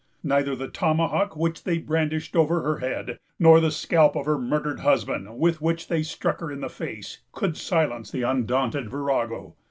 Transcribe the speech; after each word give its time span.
Neither 0.23 0.55
the 0.55 0.67
tomahawk, 0.67 1.35
which 1.37 1.63
they 1.63 1.77
brandished 1.77 2.35
over 2.35 2.63
her 2.63 2.79
head, 2.79 3.19
nor 3.37 3.59
the 3.59 3.69
scalp 3.69 4.15
of 4.15 4.25
her 4.25 4.39
murdered 4.39 4.79
husband, 4.79 5.37
with 5.37 5.61
which 5.61 5.89
they 5.89 6.01
struck 6.01 6.39
her 6.39 6.51
in 6.51 6.61
the 6.61 6.69
face, 6.69 7.19
could 7.33 7.55
silence 7.55 8.09
the 8.09 8.23
undaunted 8.23 8.89
virago. 8.89 9.57